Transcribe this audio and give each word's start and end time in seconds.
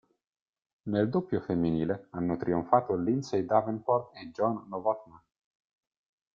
Nel 0.87 1.09
doppio 1.09 1.41
femminile 1.41 2.07
hanno 2.09 2.35
trionfato 2.35 2.95
Lindsay 2.95 3.45
Davenport 3.45 4.15
e 4.15 4.31
Jana 4.31 4.65
Novotná. 4.67 5.23